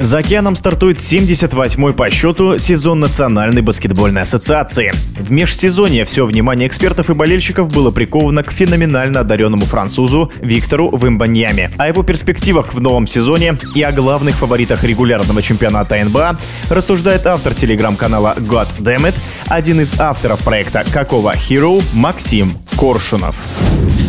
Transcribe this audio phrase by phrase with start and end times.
[0.00, 4.92] За океаном стартует 78-й по счету сезон Национальной баскетбольной ассоциации.
[5.16, 11.70] В межсезонье все внимание экспертов и болельщиков было приковано к феноменально одаренному французу Виктору Вимбаньяме.
[11.78, 17.54] О его перспективах в новом сезоне и о главных фаворитах регулярного чемпионата НБА рассуждает автор
[17.54, 23.42] телеграм-канала God Damn It, один из авторов проекта «Какого Hero» Максим Коршунов.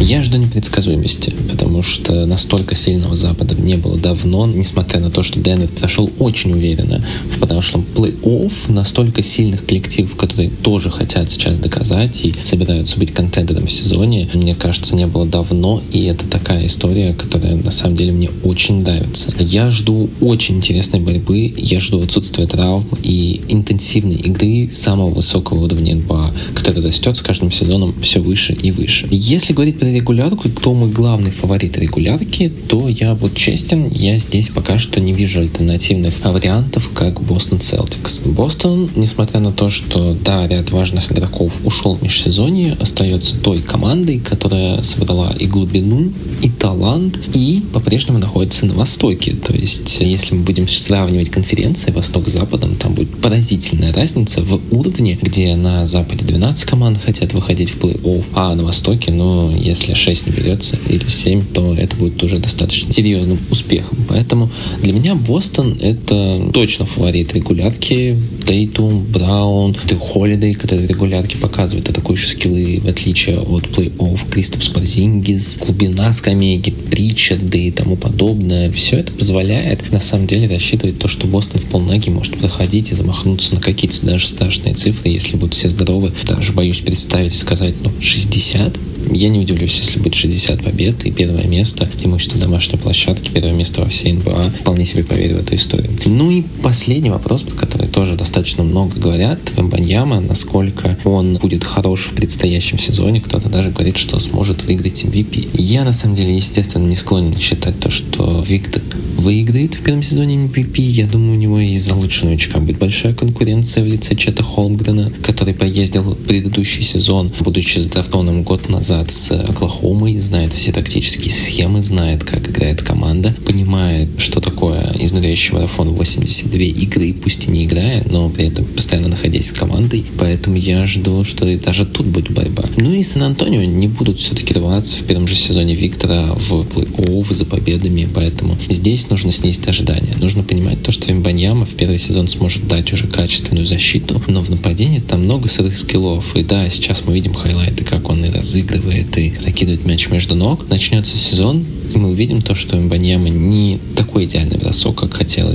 [0.00, 5.40] Я жду непредсказуемости, потому что настолько сильного Запада не было давно, несмотря на то, что
[5.40, 12.24] Денвер прошел очень уверенно в прошлом плей-офф, настолько сильных коллективов, которые тоже хотят сейчас доказать
[12.24, 17.12] и собираются быть контендером в сезоне, мне кажется, не было давно, и это такая история,
[17.12, 19.32] которая на самом деле мне очень нравится.
[19.40, 25.96] Я жду очень интересной борьбы, я жду отсутствия травм и интенсивной игры самого высокого уровня
[25.96, 29.08] НБА, который растет с каждым сезоном все выше и выше.
[29.10, 34.48] Если говорить про регулярку, кто мой главный фаворит регулярки, то я вот честен, я здесь
[34.48, 38.20] пока что не вижу альтернативных вариантов, как Бостон Селтикс.
[38.20, 44.18] Бостон, несмотря на то, что, да, ряд важных игроков ушел в межсезонье, остается той командой,
[44.18, 49.34] которая собрала и глубину, и талант, и по-прежнему находится на Востоке.
[49.34, 54.60] То есть, если мы будем сравнивать конференции Восток с Западом, там будет поразительная разница в
[54.70, 59.77] уровне, где на Западе 12 команд хотят выходить в плей-офф, а на Востоке, ну, если
[59.78, 63.98] если 6 не берется или 7, то это будет уже достаточно серьезным успехом.
[64.08, 64.50] Поэтому
[64.82, 68.16] для меня Бостон это точно фаворит регулярки.
[68.46, 75.58] Тейтум, Браун, Холидей, который в регулярке показывает атакующие скиллы, в отличие от плей-офф, Кристопс Парзингис,
[75.58, 78.72] глубина скамейки, Притчарды и тому подобное.
[78.72, 82.96] Все это позволяет на самом деле рассчитывать то, что Бостон в полноги может проходить и
[82.96, 86.12] замахнуться на какие-то даже страшные цифры, если будут все здоровы.
[86.26, 88.76] Даже боюсь представить, сказать, ну, 60
[89.12, 93.82] я не удивлюсь, если будет 60 побед и первое место, преимущество домашней площадки, первое место
[93.82, 94.52] во всей НБА.
[94.60, 95.90] Вполне себе поверю в эту историю.
[96.04, 99.40] Ну и последний вопрос, про который тоже достаточно много говорят.
[99.56, 103.20] Вембаньяма, насколько он будет хорош в предстоящем сезоне.
[103.20, 105.50] Кто-то даже говорит, что сможет выиграть MVP.
[105.54, 108.82] Я, на самом деле, естественно, не склонен считать то, что Виктор
[109.18, 110.80] выиграет в первом сезоне MVP.
[110.80, 115.54] Я думаю, у него из-за лучшего новичка будет большая конкуренция в лице Чета Холмгрена, который
[115.54, 122.48] поездил предыдущий сезон, будучи задрафтованным год назад с Оклахомой, знает все тактические схемы, знает, как
[122.48, 128.46] играет команда, понимает, что такое изнуряющий марафон 82 игры, пусть и не играя, но при
[128.46, 130.04] этом постоянно находясь с командой.
[130.18, 132.64] Поэтому я жду, что и даже тут будет борьба.
[132.76, 137.44] Ну и Сан-Антонио не будут все-таки рваться в первом же сезоне Виктора в плей-офф за
[137.44, 140.14] победами, поэтому здесь здесь нужно снизить ожидания.
[140.20, 144.50] Нужно понимать то, что Вимбаньяма в первый сезон сможет дать уже качественную защиту, но в
[144.50, 146.36] нападении там много сырых скиллов.
[146.36, 150.68] И да, сейчас мы видим хайлайты, как он и разыгрывает, и закидывает мяч между ног.
[150.68, 151.64] Начнется сезон,
[151.94, 155.47] и мы увидим то, что Мбаньяма не такой идеальный бросок, как хотелось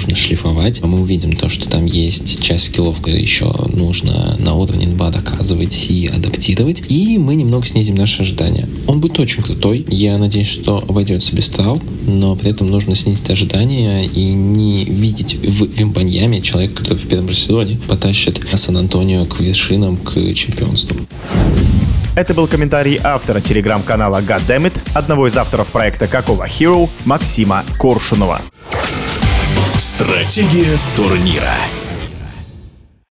[0.00, 0.80] нужно шлифовать.
[0.82, 5.90] А мы увидим то, что там есть часть скиллов, еще нужно на уровне НБА доказывать
[5.90, 6.84] и адаптировать.
[6.88, 8.66] И мы немного снизим наши ожидания.
[8.86, 9.84] Он будет очень крутой.
[9.88, 15.34] Я надеюсь, что обойдется без травм, но при этом нужно снизить ожидания и не видеть
[15.34, 20.96] в Вимбаньяме человека, который в первом сезоне потащит Сан-Антонио к вершинам, к чемпионству.
[22.16, 28.40] Это был комментарий автора телеграм-канала Goddammit, одного из авторов проекта «Какого Hero» Максима Коршунова.
[30.00, 31.79] Стратегия турнира.